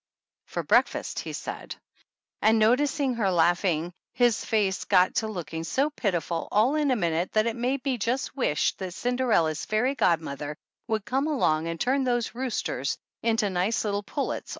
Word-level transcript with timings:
"For 0.47 0.63
breakfast," 0.63 1.19
he 1.19 1.31
said; 1.31 1.75
and, 2.41 2.57
noticing 2.57 3.13
her 3.13 3.29
laughing, 3.29 3.93
his 4.13 4.43
face 4.43 4.83
got 4.85 5.13
to 5.17 5.27
looking 5.27 5.63
so 5.63 5.91
pitiful 5.91 6.47
all 6.51 6.73
in 6.73 6.89
a 6.89 6.95
minute 6.95 7.33
that 7.33 7.45
it 7.45 7.55
made 7.55 7.85
me 7.85 7.99
just 7.99 8.35
wish 8.35 8.73
that 8.77 8.95
Cin 8.95 9.15
derella's 9.17 9.63
fairy 9.63 9.93
godmother 9.93 10.57
would 10.87 11.05
come 11.05 11.27
along 11.27 11.67
and 11.67 11.79
turn 11.79 12.03
those 12.03 12.33
roosters 12.33 12.97
into 13.21 13.51
nice 13.51 13.85
little 13.85 14.01
pullets 14.01 14.49